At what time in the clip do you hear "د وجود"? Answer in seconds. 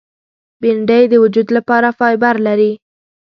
1.09-1.47